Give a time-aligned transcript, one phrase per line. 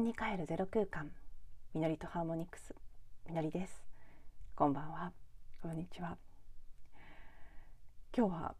[0.00, 1.10] 分に帰るゼロ空間。
[1.74, 2.74] みのりとハーモニクス。
[3.28, 3.84] みのりです。
[4.56, 5.12] こんばんは。
[5.60, 6.16] こんにちは。
[8.16, 8.54] 今日は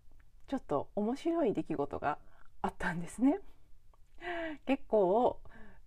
[0.49, 2.19] ちょっと面白い出来事が
[2.61, 3.39] あったんですね。
[4.67, 5.41] 結構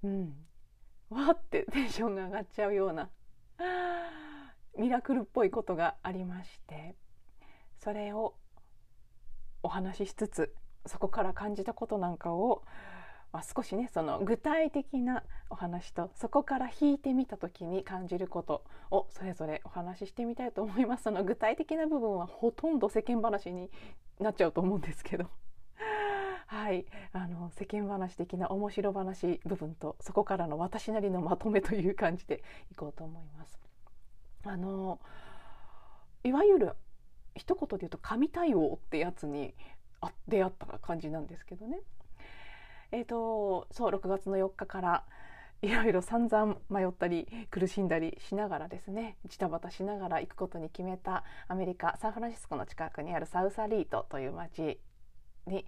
[0.03, 0.33] うん。
[1.11, 3.11] わってテンションが上がっちゃうような
[4.75, 6.95] ミラクルっぽいことがありまして
[7.77, 8.33] それを
[9.61, 10.55] お話ししつつ
[10.87, 12.63] そこから感じたことなんかを
[13.33, 21.03] まあ、少しねその具体的なお話とそこから引いてみた時に感じることをそれぞれお話ししてみたいと思います。
[21.03, 23.71] その具体的な部分はほとんど世間話に
[24.19, 25.25] なっちゃうと思うんですけど。
[26.45, 26.85] はい。
[27.11, 33.59] あの世間話的な面白話部分とそこからの私なりのまとめという感じでいこうと思います。
[34.45, 34.99] あの
[36.23, 36.75] いわゆる
[37.35, 39.55] 一言で言うと神対応ってやつに
[40.27, 41.79] 出会った感じなんですけどね。
[42.93, 45.03] えーと、そう6月の4日から
[45.63, 54.79] いろいろ散々迷ったり苦しんだりしながらですねジタバタしながら行くことに決めたアメリカサンフランシスコの近くにあるサウサリートという町
[55.47, 55.65] に、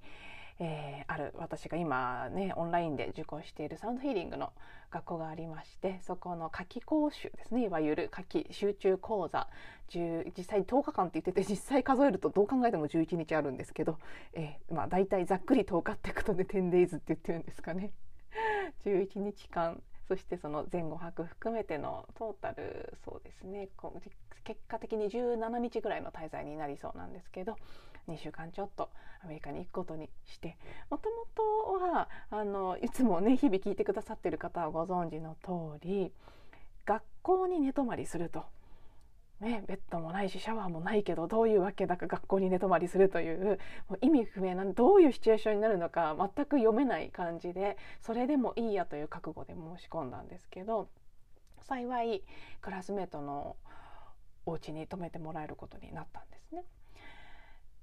[0.60, 4.54] えー、ある私が今ねオンラインで受講しているサウンドヒーリングの
[4.90, 9.48] 学校がありましてそこの夏季講習ですねいわゆる夏季集中講座
[9.94, 13.98] 実際10日間って言ってて実際数えるとどう考えても11日あるんですけど、
[14.34, 17.92] えー、まあ大体ざっくり10日ってことで 10days って言ってるんですかね。
[18.86, 23.70] 11日間そしてその前後泊含めてのトータルそうですね。
[24.44, 27.58] 結果的に17日ぐらいの滞在になりそうなんですけど
[28.08, 28.90] 2週間ちょっと
[29.24, 30.58] アメリカに行くことにして
[30.90, 36.12] もともとはあのいつもね日々聞いてくださってる方はご存知の通り
[36.86, 38.44] 学校に寝泊まりすると。
[39.42, 43.60] ね、ベッドもないしシャワーもないけどどういうわけだか学校に寝泊まりするという
[43.90, 50.88] もう意味不明などういうシチュエーションになるのか全く読めない感じでそれでもいいやという覚悟で申し込んだんですけど
[51.60, 52.24] 幸い
[52.62, 53.58] クラスメートの
[54.46, 56.64] お家に泊めてもらえることになったんですね。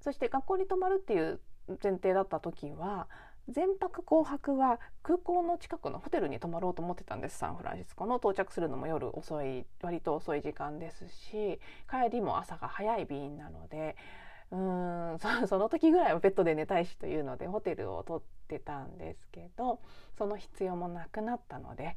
[0.03, 1.41] そして学校に泊まるっていう
[1.83, 3.09] 前提だった時は
[3.49, 7.39] 全泊後泊は空港の近くのホテルに泊まろうと思ってたんです。
[7.39, 11.61] サンフランシスコの到着するのも夜遅い割と遅い時間ですし
[11.91, 13.97] 帰りも朝が早い便なので
[14.53, 15.19] うーん
[15.49, 19.81] その時ぐらいはベッドで寝たいしというのでホテルを取ってたんですけど
[20.23, 21.97] その必要もなくなったので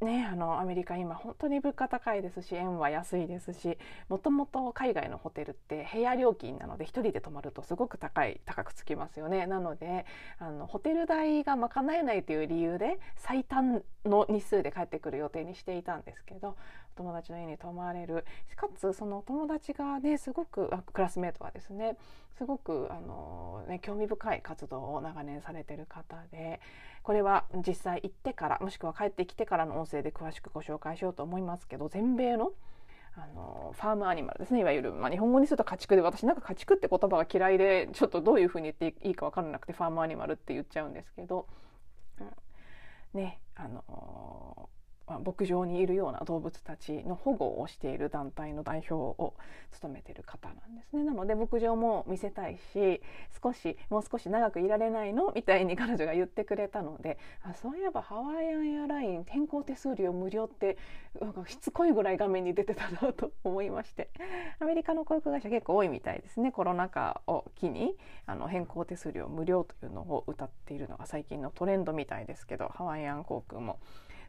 [0.00, 9.46] ねあのアメリカ今本当に物価高いですし円は安いですしもともと海外のホテルって部屋料金なので1人で泊まるとすごく高い高くつきますよね。
[9.46, 10.04] なので
[10.40, 16.56] あのホテル代が賄えないという理由で最短の日数で帰ってくる予定にしていたんですけど
[16.96, 18.24] 友達の家に泊まれる。
[18.56, 21.96] かつその友達がねすごくクラスメートはですね
[22.36, 26.60] すごくあの、ね、興味深い活動を長年されてる方で
[27.02, 32.52] これは実際行ってからもしくは帰ってきてからの音声で詳しくご紹介しようと思いますけど全米の
[33.16, 34.60] あのファームアニマルですね。
[34.60, 41.46] いわゆる、まあ、日本語にすると家畜で私なんか家畜って言葉が嫌いでちょっとどういうふうに言っていいか分からなくてファームアニマルって言っちゃうんですけど、
[42.20, 44.68] うん、ねあの
[45.10, 49.34] ま牧場にいるような動物たちの保護をしている団体の代表を
[49.72, 51.02] 務めている方なんですね。
[51.02, 53.02] なので牧場も見せたいし
[53.42, 55.32] 少しもう少し長くいられないの？
[55.34, 60.78] みたいに彼女が言ってくれたのであそういえばハワイアンエアライン転校手数料無料って
[61.20, 64.10] なんかしつこいぐらい画面に出てたなと思いまして。
[64.60, 66.52] アメリカの航空会社結構多いみたいですね。
[66.52, 67.96] コロナ禍を機に
[68.26, 73.78] あの変更手数料無料というのを歌っているのが最近のトレンドみたいですけどハワイアン航空も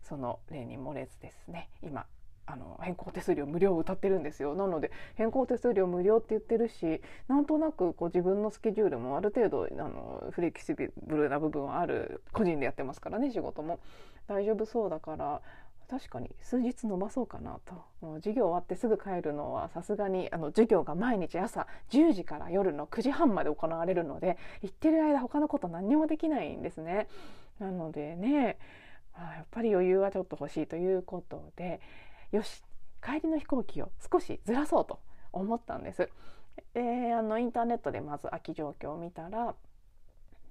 [0.03, 2.05] その例に漏れずですね今
[2.45, 4.55] あの変更手数料無料を歌ってるんですよ。
[4.55, 13.79] なので変更手数料無料って言ってるしなんとなくこう自分のスケジュールもある程度あのフレキシブルな部分はある個人でやってますからね仕事も。
[14.27, 15.41] 大丈夫そうだから
[15.89, 17.75] 確かに数日伸ばそうかなと。
[18.15, 27.07] 授業終わってすぐ帰るのはさすがにあの授業が毎日朝10時から夜の9時半まで行われるので行ってる間他のこと何にもできないんですね。
[27.59, 28.57] なのでね
[29.23, 31.79] やっぱり余裕はちょっと欲しいということで
[32.31, 32.63] よし
[33.03, 34.99] 帰りの飛行機を少しずらそうと
[35.33, 36.09] 思ったんです。
[36.75, 39.55] えー、あのインターネットでまず空き状況を見たら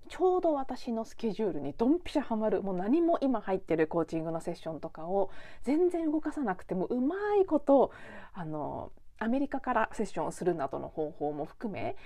[0.09, 5.31] ちょうど私のスケジュールにドンピシャハマるもう何も今入ってるコーチングのセッションとかを
[5.63, 7.93] 全然動かさなくてもうまいこと
[8.33, 11.97] あのアメリカからセッションをするなどの方法も含め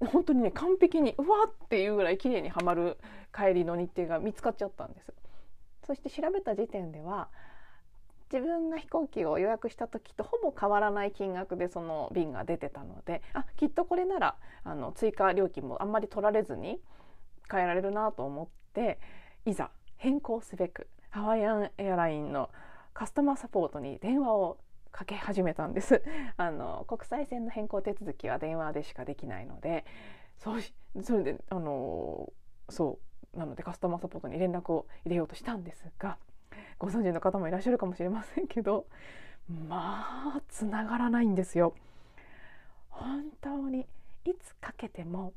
[0.00, 2.98] 本当にね完璧にうわっていうぐらい綺麗にはまる
[3.34, 5.12] 帰りの日程が見つかっちゃったんです。
[5.86, 7.28] そして調べた時点では
[8.32, 16.80] 自分が飛行機を予約した時とほぼ変わらない金額でその便が出てたのであきっとこれならあの追加料金もあんまり取られずに
[17.50, 18.98] 変えられるなと思って
[19.44, 22.50] いざ変更すべくハワイアンエアラインの
[22.92, 24.58] カスタマーサポートに電話を
[24.90, 26.02] かけ始めたんです。
[26.36, 29.84] あの国際線の変更手続きは電話でしかできないので
[30.38, 30.60] そう
[31.02, 32.32] それであの
[32.68, 36.18] そうなのでカスタマーサポートに連絡を入れようとしたんですが
[36.78, 38.86] ご存知の方もいらっしゃるかもしれませんけど
[39.68, 41.74] まあつながらないんですよ。
[42.88, 43.86] 本当に
[44.24, 45.32] いつかけても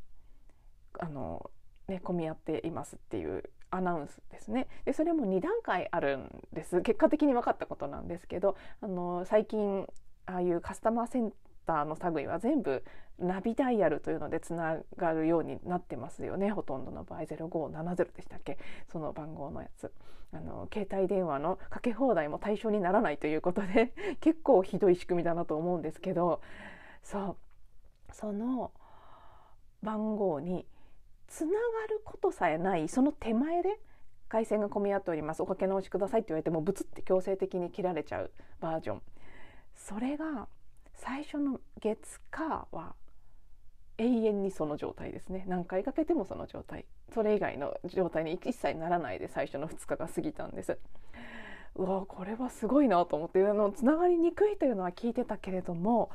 [1.00, 1.50] あの、
[1.88, 9.88] ね、混み合っていますっていうアナウンスですねでそれも2段階あるんです結果的に分かったことなんですけどあの最近
[10.26, 11.34] ああいうカスタマーセン
[11.68, 12.84] ターの類は全部
[13.20, 16.50] ナビダイヤルというのでつながるようになってますよね。
[16.50, 18.58] ほとんどの場合0570でしたっけ？
[18.92, 19.92] その番号のやつ。
[20.34, 26.42] あの携帯電話のかけ放題も対象にならないということで 結構ひどい仕組みだなと思うんですけど。
[27.04, 27.38] そう。
[28.14, 28.72] その
[29.84, 30.66] 番号に
[31.28, 31.58] つなが
[31.90, 33.80] ることさえないその手前で
[34.30, 35.42] 回線が混み合っております。
[35.42, 39.02] おかけ直しくださいって言われてもブツって強制的に切られちゃうバージョン。
[39.74, 40.48] それが
[40.98, 42.96] 最初の月火は
[43.98, 45.46] 永遠にその状態ですね。
[45.48, 46.86] 何回かけてもその状態。
[47.14, 50.78] それ以外の状態に一切ならないで最初の2日が過ぎたんです。
[51.76, 56.10] うわこれはすごいなと思ってあのつながりにくいというのは聞いてたけれども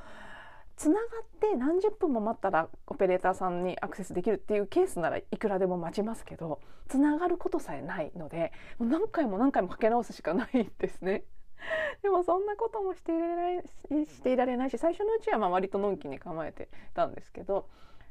[0.76, 1.06] つながっ
[1.40, 11.22] て何十分も待ったらオペレーターさんにアクセスできるっていうケースならいくらでも待ちますけどつながることさえないのでもう何回も何回もかけ直すしかないですね。
[12.02, 17.68] でもそんなこともしていられないしいれないし最初のうちはまあ割とのんきに構えてたんですけど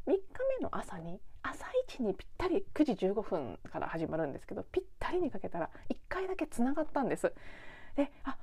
[0.08, 0.22] 3日
[0.60, 7.34] 目の朝に朝一にぴったり9時15分から始まるんですけどぴったりにかけたら1回だけつながったんです。
[7.96, 8.38] であ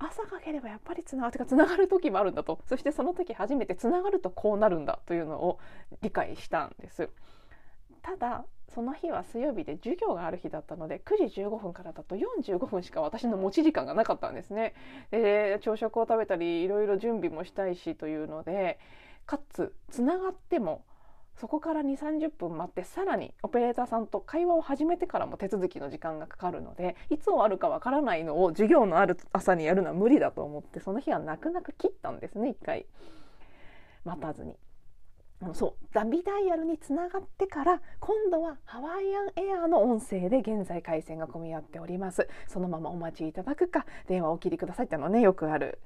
[0.00, 5.58] 朝かければやっぱりつながるつながる時もあるんだとそしてその時初めてつながるとこうなるんだというのを
[6.02, 7.10] 理解したんです
[8.02, 8.44] ただ
[8.74, 14.74] その日は水曜日で授業がある日だったので9時15分からだと45分しか私の持ち時間がなかったんですね
[15.10, 18.78] で朝食を食べたりいろいろ準備もしたいしというので
[19.26, 20.84] かつつながっても
[21.40, 32.86] そこから2 3 0分待ってさらにオペレーターさんと会話を始めてからも手続きの時間がかかるのでいつ終わるかわからないのを授業のある朝にやるのは無理だと思ってその日は泣く泣く切ったんですね一回
[34.04, 34.56] 待たずに。
[35.52, 35.86] そう。
[35.92, 42.28] ダビダイヤルにつながってから今度はハワイアンエアの音声で現在回線が混み合っております。
[42.48, 45.78] そのままお待ちいただくか電話をお切りくださいってのねよくある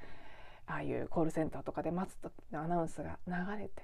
[0.67, 3.83] ああいうコールセンターとかで待つとアナウンスが流れて。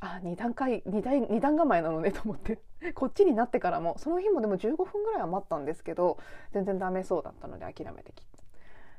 [0.00, 2.58] あ2段階2段 ,2 段構えなのねと思って。
[2.94, 6.18] こっちになってからもその日もでも15分ぐらいは待ったんですけど
[6.52, 8.37] 全然ダメそうだったので諦めてきた。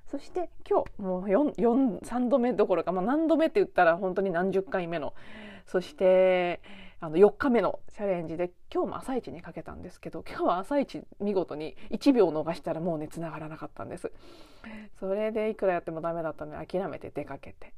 [0.10, 5.14] そして今日もう3度目どころか、まあ、何度目って言ったら本当に何十回目の
[5.66, 6.62] そして
[7.00, 14.12] あの4日目のチャレンジで今日も朝一にかけたんですけど今日は朝一見事に1秒逃したらもうね繋がらなかったんです。
[15.00, 17.74] それでいくらやってもダメだったので諦めて出かけて。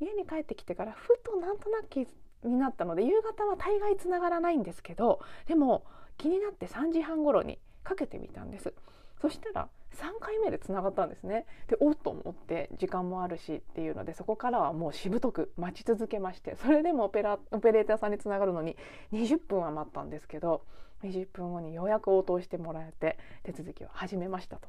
[0.00, 2.08] 家に帰ってきてからふとなんとなく
[2.44, 5.84] になったので夕方は大概つながらないんですけどでも
[6.16, 8.74] 気になって3時半頃にかけてみたんです。
[9.20, 11.46] そしたら3回目でつながったんですね。
[11.66, 18.76] でおっと思って時間もあるしっていうのでそこからはもうしぶとく待ち続けましてそれでもオペラオペレーターさんにつながるのに
[19.12, 20.62] 20分は待ったんですけど
[21.02, 24.68] 20分後にようやく応答してもらえて手続きを始めましたと。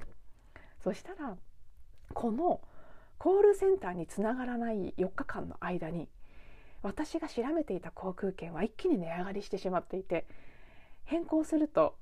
[0.83, 1.37] そしたら
[2.13, 2.61] この
[3.17, 6.07] コールセンターにつながらない4日間の間に
[6.81, 10.25] 私が調べていた航空券は一気に値上がりしてしまっていて
[11.03, 11.95] 変更すると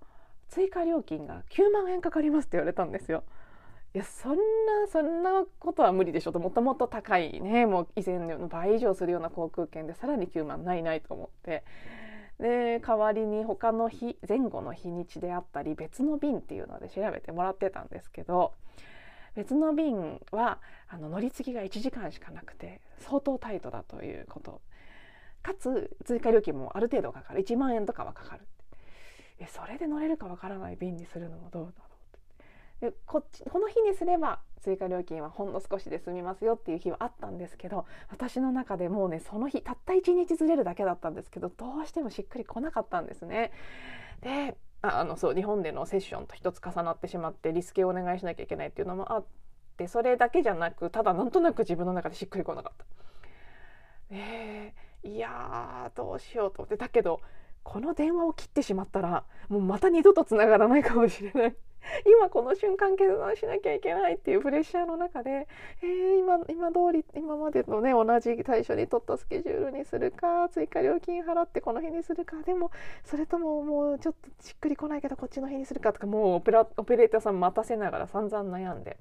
[0.50, 3.24] 追加料金が9万円かかりますって言われたんですよ。
[3.94, 4.38] いやそんな
[4.92, 11.64] そんなことは無理でしょともともと高いねもう以前の倍以上するような航空券でさらに9万ないないと思って。
[12.40, 18.54] で代わりに他の日前後の日にちであったり別の便っていうので調べてもらってたんですけど
[19.34, 24.62] 別の便はあの乗り継ぎが1時間しかなくて相当タイトだということ。
[25.44, 27.44] かつ追加料金もある程度かかる。
[27.44, 28.46] 1万円とかはかかる。
[29.40, 31.86] えそれで乗れるかわからない便にするのもどうだろ
[32.90, 32.92] う？
[32.92, 43.52] でこっちこの日にすれば追加料金はほんの少しで済みますよっていう日はあったんですけど私の中でもうねその日たった1日ずれるだけだったんですけどどうしてもしっくりこなかったんですね。
[44.22, 49.26] であのそう日本でのセッションと一つ重なってしまってリスケをお願いしなきゃいけないっていうのもあっ
[49.76, 52.86] てそれだけじゃなくただなんとなく自分の中でしっくりこなかった。
[54.12, 57.22] えー、いやーどうしようと思ってだけど
[57.68, 61.56] この電話を切ってしまったらもうまた二度とつながらないかもしれない。
[62.06, 65.48] 今この瞬間決断しなきゃいけないっていうプレッシャーの中で、
[65.82, 72.72] えー、今今通り今までのね同じ最初に取ったスケジュールにするか追加料金払ってこの日にするかでも
[73.04, 78.98] それとももうちょっとしっくりこないけどこっちの日にするかとかもうオペラオペレーターさん待たせながら散々悩んで。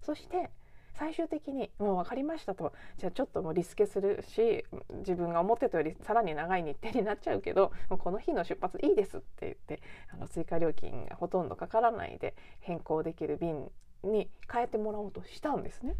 [0.00, 0.50] そして
[0.92, 2.72] 最終的にもう分かりましたと。
[2.98, 4.64] じゃあちょっともうリスケするし
[4.98, 9.82] 自分が思ってたよりさらに長い日程になっちゃうけどもうこの日の出発いいですって言って
[10.12, 13.70] あの追加料金がほとんどかからないで変更できる便
[14.04, 15.96] に変えてもらおうとしたんですね。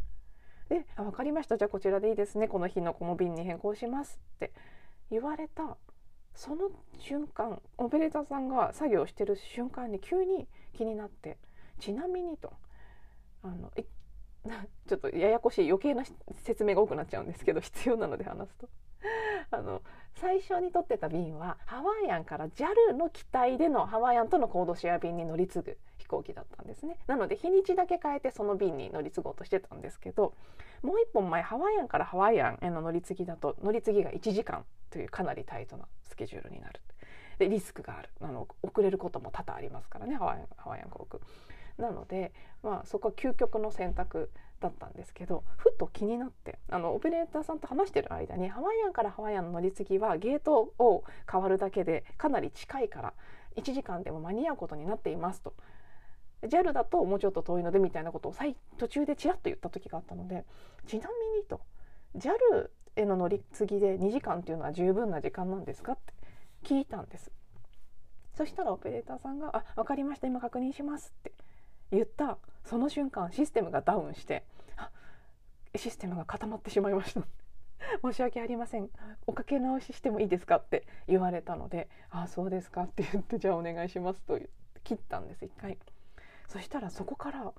[0.69, 1.57] で「分かりました。
[1.57, 2.49] じゃあこちらでいいですね。
[2.49, 4.53] この日のこの便に変更します」って。
[5.13, 5.77] 言われた。
[6.35, 11.37] その瞬間オペレーターさんが作業してる瞬間に急に気になって
[11.79, 12.55] 「ちなみに」と。
[13.43, 13.71] あの
[14.89, 16.05] ちょっとややこしい余計な
[16.43, 18.69] 説明が多くなっちゃうんですけど必要なので話すと。
[19.51, 19.83] あの
[20.15, 26.99] 最初に取ってた便はハワイアンから JAL の機体でのハワイアンとのコードシェア便に乗り継ぐ飛行機だったんですね。
[27.07, 30.35] なので日にちだけ変えてその便に乗り継ごうとしてたんですけど
[30.83, 36.81] もう一本前ハワイアンからハワイアンへの乗り継ぎだと乗り継ぎが1時間というかなりタイトなスケジュールになる。
[37.39, 38.11] でリスクがある。
[38.21, 41.23] あの遅れることも多々ありますからねハワイアン航空。
[41.83, 53.13] なので、まあ、そこは究極の選択だったんですけどふと気になってあのオペレーターさんと話してる間にハワイアンからハワイアンの乗り継ぎはゲートを変わるだけでかなり近いから
[53.57, 55.53] 1時間でも間に合うことになっていますと。
[56.43, 58.35] JAL だともうちょっと遠いのでみたいなことを
[58.77, 60.45] 途中でちらっと言った時があったので
[60.89, 61.61] ちなみにと
[62.17, 66.13] JAL への乗り継ぎで2時間っていうのは十分な時間なんですかって
[66.65, 67.31] 聞いたんです。
[68.35, 70.27] そしたらオペレーターさんが「あ分かりました。
[70.27, 71.33] 今確認します」って。
[71.97, 72.39] 言った。
[72.65, 74.45] その瞬間システムがダウンして
[75.77, 77.23] システムが固まってしまいました。
[78.03, 78.91] 申し訳ありません。
[79.27, 84.39] おかけ直ししてもいいですかって言われたので「ああそうですか」って言って「じゃあお願いします」と
[84.85, 85.79] 切ったんです一回。
[86.49, 87.53] そしたらそこから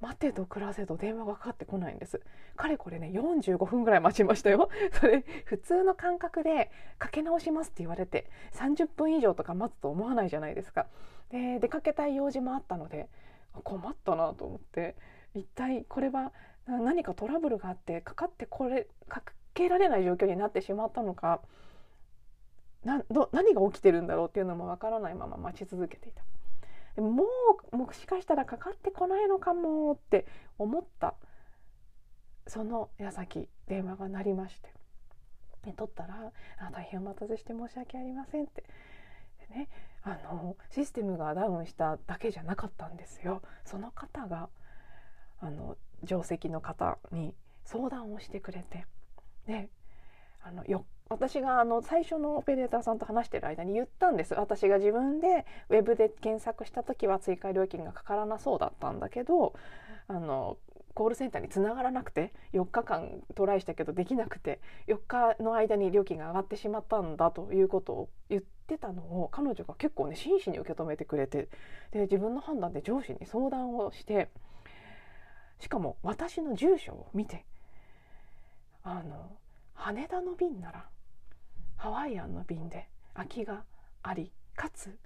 [0.00, 2.20] 待てと暮らせと電話がかかってこないんです。
[2.56, 4.68] かれこれね45分ぐらい待ちましたよ。
[4.92, 10.88] それ普通の感覚でかけ直しますって言われて30分以上とか待つと思わないじゃないですか。
[11.30, 13.08] で出かけたい用事もあったので
[13.60, 14.96] 困ったなと思って
[15.34, 16.32] 一体これは
[16.66, 19.22] 何かトラブルがあってかかってこれか
[19.54, 21.40] けられない状況になってしまったのか
[22.84, 26.22] など何が起きてるんだろうっていうのもわからないまま待ち続けていた。
[27.00, 27.24] も
[27.72, 30.26] うもしかしたらかかってこないのかもって
[30.58, 31.14] 思った
[32.46, 34.70] その矢先電話が鳴りまして
[35.72, 36.32] 取ったら
[36.72, 38.64] 「大変お待たせして申し訳ありません」って
[39.48, 39.68] ね
[40.04, 43.42] あのシステムがダウンしただけじゃなかったんですよ。
[43.64, 44.48] その方が
[45.40, 48.86] あの定石の方に相談をしてくれて
[49.46, 49.68] で
[50.42, 59.52] あのよ私があの最初のオペレーターさんと話してる間に言ったんです私が自分でウェブで検索した時は追加料金がかからなそうだったんだけど
[60.08, 60.56] あの
[60.94, 71.48] コールセンターにつながらなくて4日間トライしたけどできなくて4日の間に料金が上がってしまったんだということを言ってたのを彼女が結構ね真摯に受け止めてくれて
[71.92, 74.30] で自分の判断で上司に相談をして
[75.60, 77.44] しかも私の住所を見て
[78.82, 79.36] あの
[79.74, 80.86] 羽田の便なら
[81.76, 83.64] ハワイアンの便で空きが
[84.02, 84.96] ありかつ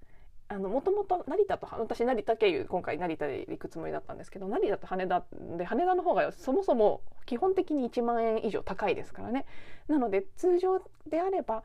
[0.54, 5.24] もともと成田と私成田経由今回成田で行くつもりだったんですけど成田と羽田
[5.58, 9.44] で羽田の方がそもそも基本的に1万円以上高いですからね。
[9.88, 11.64] なので通常であれば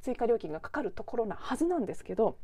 [0.00, 2.36] 追加料金がかかるところなはずなんですけど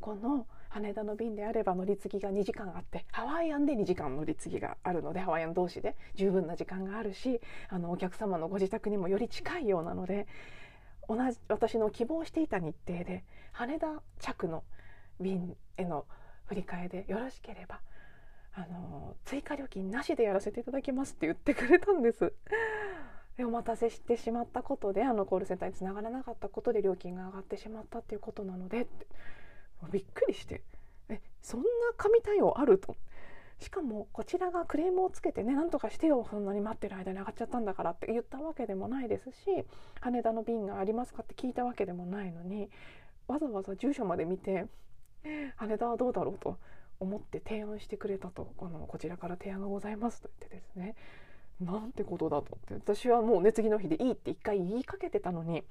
[0.00, 10.28] この羽田の便であれば乗り継ぎが2時間あってハワイアンで2時間乗り継ぎがあるのでハワイアン同士で十分な時間があるしあのお客様のご自宅にもより近いようなので
[11.10, 14.62] 同じ私の希望していた日程で羽田着の
[15.18, 16.06] 便への
[16.46, 17.80] 振り替えでよろしければ
[18.54, 22.32] あの追加料金なしでやらせていただきますって言ってくれたんです。
[23.36, 28.86] でお待たせしてしまったことであのコールセンターにつながらなかったことで料金が上がってしまったっていうことなので
[29.90, 30.62] びっくりして
[31.08, 32.96] えそんな神対応あると
[33.60, 39.64] しかもこちらがクレームをつけてねなんとかしてよそんなに待ってる間に上がっちゃったんだからって言ったわけでもないですし
[40.00, 42.70] 羽田の便がありますかって聞いたわけでもないのに
[43.28, 44.66] わざわざ住所まで見て
[45.56, 46.56] 羽田はどうだろうと
[47.00, 50.94] 思って提案してくれたとこのこちらから提案がございますと言ってですね
[51.60, 55.62] なんてことだとって私はもうね次の日でいいって一回言いかけてたのに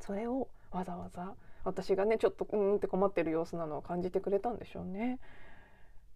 [0.00, 5.18] それをわざわざ私がねちょっとうんって困ってる様子なのを感じてくれたんでしょうね。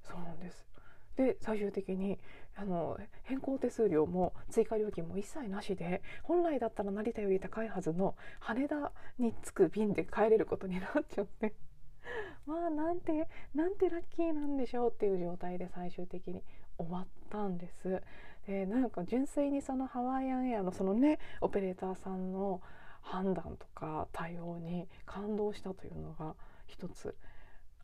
[0.02, 0.69] そうなんです
[1.16, 2.18] で最終的に
[2.56, 11.54] あの変更手数料も追加料金も一切なしで本来だったら成田より高いはずの羽田に着く便で帰れることになっちゃって
[12.46, 16.42] まあなんてなんてラッキーなんでしょうっていう状態で最終的に
[16.78, 18.02] 終わったんです。
[18.46, 22.62] でなんか純粋にそのハワイアンエアのそのねオペレーターさんの
[23.02, 26.34] 判断とか対応に感動したというのが
[26.66, 27.16] 一つ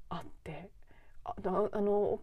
[0.08, 0.70] あって
[1.24, 1.34] あ
[1.72, 2.20] あの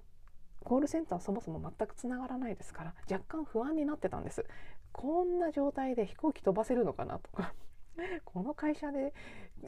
[0.63, 4.45] コールセンターそもそも全くつながらないですから若干不安になってたんです。
[4.91, 7.53] こんな状態で飛行機飛ばせるのかなとか
[8.25, 9.13] この会社で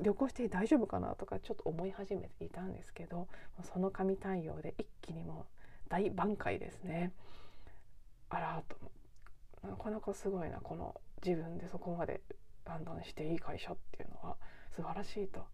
[0.02, 3.28] 旅行して大丈夫かなとかちょっと思い始めていたんですけど
[3.64, 7.12] その神対応で一気にもう大挽回ですね。
[8.30, 8.78] あらと。
[9.68, 12.22] なかなかすごいなこの自分でそこまで
[12.66, 14.38] 判断していい会社っていうのは
[14.72, 15.46] 素晴らしいと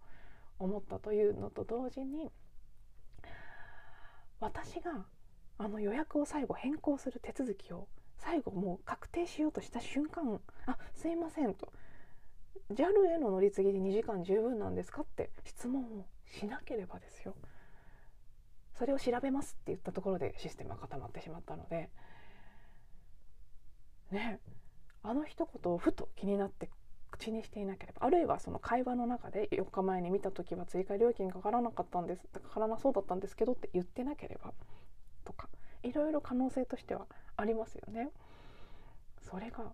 [0.59, 2.29] 思ったというのと同時に
[4.39, 5.05] 私が
[5.61, 7.87] あの予約を最後変更する手続きを
[8.17, 11.71] 最後もう確定しようとした瞬間「あすいません」と
[12.73, 17.35] 「JAL への乗り継ぎで2時間十分なんですか?」って質問をしなければですよ。
[18.73, 21.91] それを調べますって言ったところでシステムが固まってしまったので。
[24.09, 24.39] ね。
[25.03, 26.71] あの一言をふと気になって
[27.11, 28.03] 口にしていなければ。
[28.07, 34.53] あるいはその会話の中で4日前に見た時は追加料金かからなかったんですかからなそうだったんですけどって言ってなければ。
[35.31, 35.47] とか
[35.83, 37.07] いろいろ可能性としては
[37.37, 38.09] ありますよね。
[39.21, 39.71] それが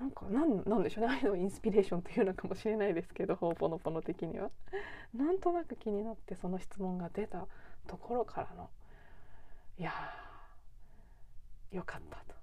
[0.00, 4.50] なんかなんなんでしょうね愛のインスピレーションというのかもしれないですけどほぽのぽの的には。
[5.14, 7.46] なんとなく気になってその質問が出た
[7.86, 8.70] ところからの
[9.78, 9.92] いや
[11.72, 12.38] よかったと。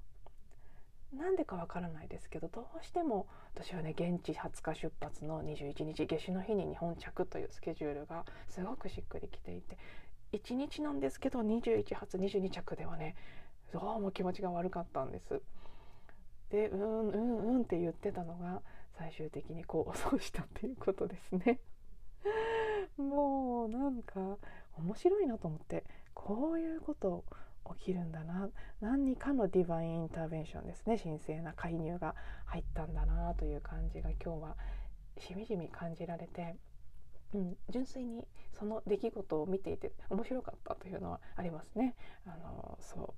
[1.16, 9.78] なんでかわからないですけどどうしても私はね現地20日出発の21日夏至の日に日本着というスケジュールがすごくしっくりきていて
[10.36, 13.16] 1日なんですけど21発22着ではね
[13.74, 15.42] どうも気持ちが悪かったんです。
[16.50, 18.62] でうんうんうんって言ってたのが
[18.98, 21.60] 最終的にこう そうしたっていうことですね。
[22.98, 24.38] もうなんか
[24.78, 27.26] 面白いなと思ってこういうこと
[27.78, 34.58] 起きるんだな何かのディバインインターベンションですね神聖な介入が入ったんだなという感じが今日は
[35.18, 36.56] しみじみ感じられて
[37.36, 38.26] うん、純粋に
[38.58, 41.96] その出来事を見ていて面白かったというのはありますね。
[42.26, 43.14] あのそ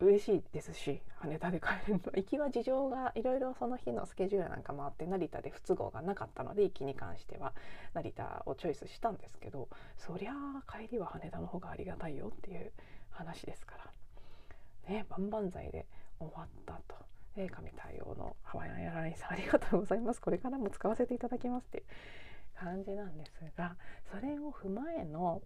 [0.00, 7.52] う嬉しいですし羽田で帰るの行きは事情がいろいろその日のスケジュールなんかもあって成田で不都合がなかったので行きに関しては
[7.94, 12.70] 成田をチョイスしたんですけどそりゃあ帰りは羽田の方がありがたいよっていう
[13.10, 13.76] 話ですか
[14.86, 15.86] らね万々歳で
[16.20, 17.08] 終わったと。
[17.46, 21.84] 神対応のハワイアンエアラインさんありがとうございますこれからも使わせていただきますって
[22.58, 23.76] 感じなんですが
[24.10, 25.42] それを踏まえの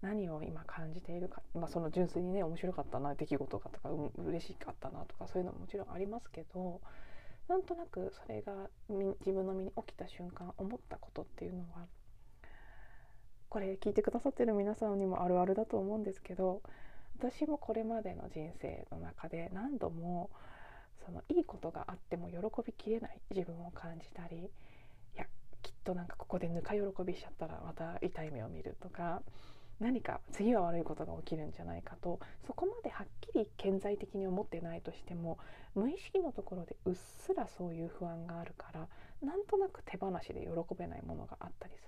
[0.00, 6.80] 何を今感じているか、まあ、その純粋にね面白かったな出来事がとか、うん、嬉しかったなとかそういうのももちろんありますけど
[7.48, 8.52] なんとなくそれが
[8.88, 11.86] 自分の身に起きた瞬間思ったことっていうのは
[13.48, 16.62] これ聞いてくださってる皆さんにもあるあるだと思うんですけど
[17.18, 20.30] 私もこれまでの人生の中で何度も
[21.04, 24.50] そのいいことがあっても喜びきれない自分を感じたり
[25.62, 29.22] きっとなんかここでぬか喜びしちゃったらまた痛い目を見るとか
[29.80, 35.38] 何か次は悪いことが起きるんじゃないかとそこまではっきり顕在的に思ってないとしても
[35.74, 38.88] 無意識のところでうっすらそういう不安があるから
[39.22, 41.82] なんとなく手放しで喜べないものがあったりす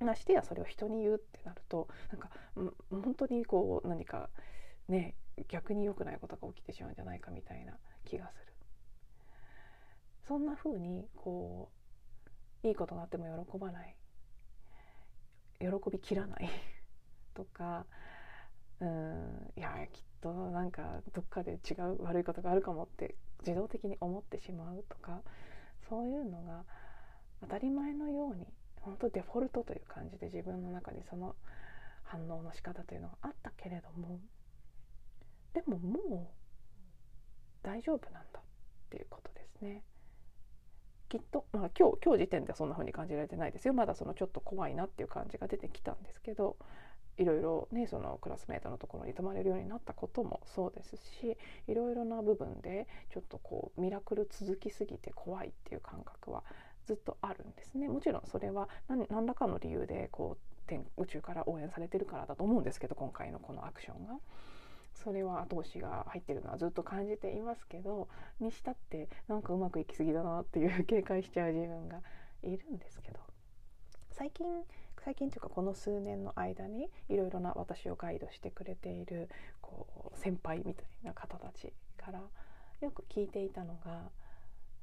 [0.00, 0.06] る。
[0.06, 2.30] ましてやそれを人に言うってなるとなんか
[2.90, 4.30] 本当にこう何か
[4.88, 5.14] ね
[5.48, 8.52] 逆に良くないことが起きてしまうんじゃないかみたいな気がする。
[10.26, 11.79] そんな風にこう
[12.62, 13.96] いいことがあっても喜ばない
[15.60, 16.48] 喜びきらない
[17.34, 17.86] とか
[18.80, 25.22] うんいやきっとなんかどっかで違う悪いことがあるかもって自動的に思ってしまうとか
[25.88, 26.64] そういうのが
[27.40, 28.46] 当たり前のように
[28.76, 31.36] 本当デフォルトという感じで自分の中にその
[32.02, 34.18] 反応の仕方というのがあったけれども
[35.52, 36.40] でももう
[37.62, 38.42] 大丈夫なんだっ
[38.88, 39.82] ていうことですね。
[41.10, 46.56] きっと、まあ、今日今日時点ではそんな風に感じられてないですよまだそのちょっと怖いなっていう感じが出てきたんですけど
[47.18, 51.36] いろいろねそのクラスメートのところに泊まれるようになったこともそうですし
[51.68, 56.44] いろいろな部分でちょっとこうミラクル続きすぎて怖いっていう感覚は
[56.86, 64.14] ずっとあるんですねもちろんそれは何らかの理由でこう宇宙から応援されてるからだと思うんですけど今回のこのアクションが。
[65.02, 68.08] それは後押しが入ってるのはずっと感じていますけど
[68.40, 72.00] にしたってなんかうまくいきすぎだなっていう警戒しちゃう自分が
[72.42, 73.20] いるんですけど。
[74.12, 74.46] 最近
[75.02, 79.30] 最近というかこの数年の間にいろいろな私をガイドしてくれている
[79.62, 82.20] こう先輩みたいな方たちから
[82.82, 84.10] よく聞いていたのが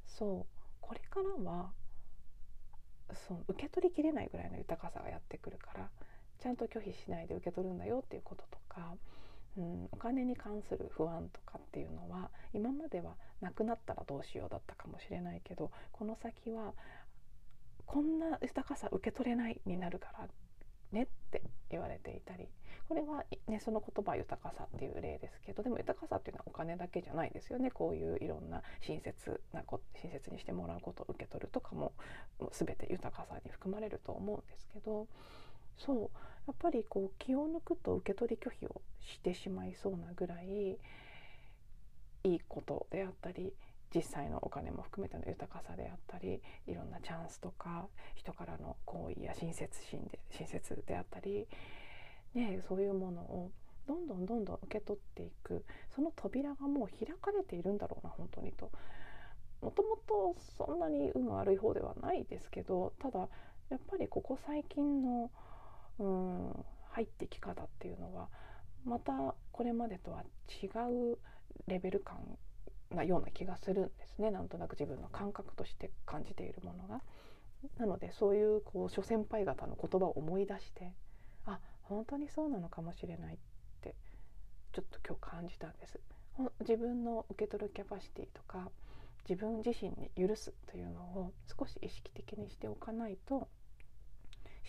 [0.08, 1.69] そうこれからは
[3.13, 5.89] そう受け取りきれないぐらいの豊かさがやってくるから
[6.39, 8.95] ちゃんと拒否しないで受け取るんだよっていうこととか、
[9.57, 16.73] うん、お金に関する不安とかっていうのは今まではなくなったらどうしようだったかもしれないけどこの先は
[17.85, 20.27] こんな豊かさ受け取れないになるから
[20.91, 22.47] ねって言われていたり
[22.87, 27.69] これは、ね、その言葉豊かさっていう例ですけどでも豊かさっていうのはお金だけじゃないですよね。
[27.69, 31.91] こういういろんな親切なこ親切にしてもらうことを受け取るとかも
[32.51, 35.07] 全て豊かさに含まれると思うんですけど
[35.77, 35.97] そう
[36.47, 40.77] やっぱりこう気を抜くと受け取り拒否をしてしまいそうなぐらい
[42.23, 43.53] いいことであったり
[43.93, 51.47] 実際のお金も含めての豊かさであったりいろんなチャンスとか人からの好意や親切心で親切であったり、
[52.33, 53.51] ね、そういうものを
[53.87, 55.63] どんどんどんどん受け取っていく
[55.95, 58.71] その扉がもう開かれているんだろうな本当にと。
[59.61, 63.27] もともとそんなに運悪い方ではないですけどただ
[63.69, 65.31] やっぱりここ最近の
[65.99, 68.29] うん入ってき方っていうのは
[68.86, 70.23] またこれまでとは
[70.63, 70.67] 違
[71.12, 71.17] う
[71.67, 72.17] レベル感
[72.91, 77.01] なような気がするんですねなんとなく自分の感覚として感じているものが。
[77.77, 80.93] なのでそういうこう諸先輩方の言葉を思い出して
[81.45, 83.38] あ本当にそうなのかもしれないっ
[83.81, 83.95] て
[84.73, 85.99] ちょっと今日感じたんです。
[86.60, 88.69] 自分の受け取るキャパシティとか
[89.27, 93.47] 自分自身に許すというのを少し意識的にしておかないと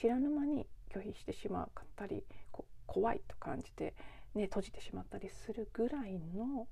[0.00, 2.24] 知らぬ間に拒否してしまうかったり
[2.86, 3.94] 怖いと感じて、
[4.34, 6.66] ね、閉じてしまったりするぐらいの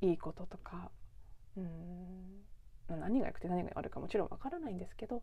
[0.00, 0.90] いいこととか
[1.56, 2.48] うん
[2.88, 5.22] 何が良くて何が悪いかもちろんわからないんですけど、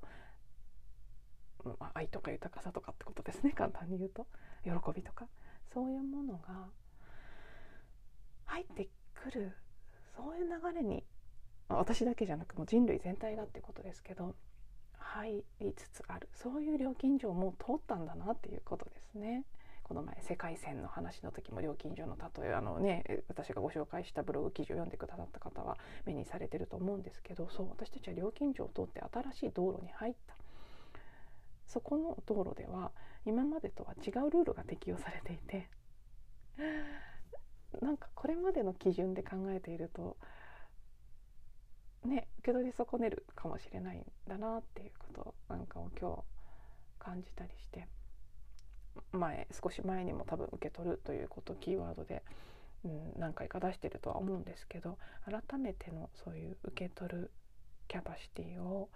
[1.63, 4.27] まあ、愛とか豊かさとかってことですね簡単に言うと。
[4.63, 5.27] 喜びとか。
[5.73, 6.69] そういうものが
[8.45, 9.51] 入ってくる。
[10.15, 11.03] そういう流れに、
[11.67, 14.35] 私だけじゃなくもう人類全体がってことですけど
[15.05, 19.43] 入りつつあるそういう料金所も通ったんだなっていうことですね。
[19.83, 30.33] この前世界線の話の時も料金所の例えあのね私がご紹介したブログ記事を読んでくださった方は目にされてると思うんですけどそう私たちは料金所を通って新しい道路に入った
[31.67, 32.91] そこの道路では
[33.27, 35.69] 今までとは違うルールが適用されていて
[37.79, 40.17] なんかこれまでの基準で考えていると
[42.05, 46.23] ね受け取り損ねるかもしれないんだなっていうことなんかを今日
[46.99, 47.87] 感じたりして。
[49.11, 52.23] 前少し前にも多分受け取るということキーワードで、
[52.83, 57.31] うん、何回か出してるとは思うんですけど改めてのそういう受け取る
[57.87, 58.89] キャパシティを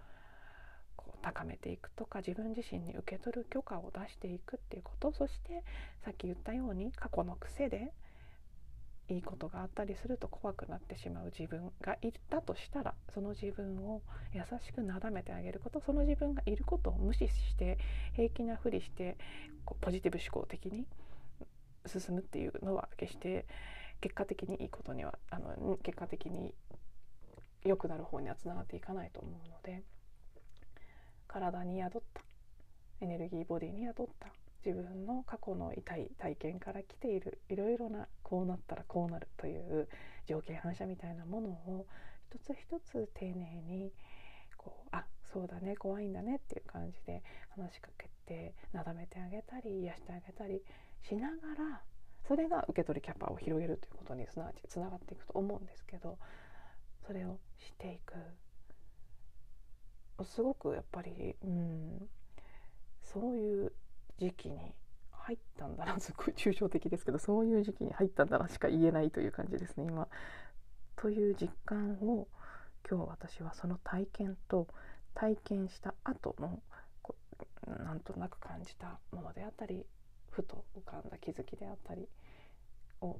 [0.95, 5.63] こう高めていくとか自分自身に受け取る許可を出していくっていうことそして
[6.03, 7.91] さっき言ったように過去の癖で
[9.09, 14.01] いいことがあったりすると怖くなってしまう自分がいたとしたらその自分を
[14.33, 17.79] 優しくなだめてあげることその自分がいることを無視して
[18.15, 19.17] 平気なふりして
[19.65, 20.85] こうポジティブ思考的に
[21.87, 23.45] 進むっていうのは決して
[24.01, 26.53] 結果的にいいことにはあの結果的に
[27.63, 29.83] 良くなる方にはつながっていかないと思うので
[31.27, 32.21] 体に宿った
[33.01, 34.27] エネルギーボディに宿った
[34.65, 39.87] 自分の過去の痛い体験から来ているいろいろなこうなったらこうなるという
[40.25, 41.85] 条件反射みたいなものを
[42.29, 43.91] 一つ一つ丁寧に
[44.57, 47.23] こうあそうだね怖いんだねっていう感じで
[47.55, 50.61] 話しかけてなだめてあげたり癒してあげたり
[51.01, 51.81] しながら
[52.27, 56.17] それが受け取りキャパを広げるということにすなわちつながっていくと思うんですけど
[57.07, 58.13] それをしていく。
[60.25, 62.09] すごくやっぱり、うん、
[63.03, 63.71] そういう
[64.19, 64.57] 時期に
[65.11, 70.07] 入ったんだなすごい抽象的ですけどそういう時期に入ったんだなしか言えないという感じですね今。
[70.95, 72.27] という実感を
[72.89, 74.67] 今日私はその体験と
[75.13, 76.59] 体験した後の
[77.01, 77.15] こ
[77.67, 79.85] なんとなく感じたものであったり
[80.29, 82.07] ふと浮かんだ気づきであったり
[83.01, 83.19] を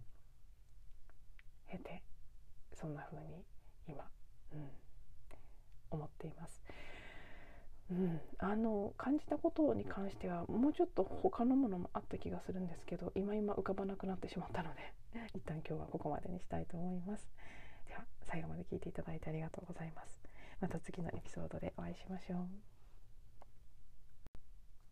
[1.70, 2.04] 経て
[2.74, 3.44] そんな風に
[3.88, 4.04] 今、
[4.54, 4.70] うん、
[5.92, 6.62] 思っています。
[7.92, 14.82] うん、あの感じたことに関してはもうちょっと他のものもあった気がするんですけど今今浮かばなくなってしまったので
[15.34, 17.28] 一旦今日はここまでにしたいと思います。
[17.88, 20.22] では最後まで聞いていただいてありがとうございます。
[20.60, 22.79] また次のエピソードでお会いしましょう。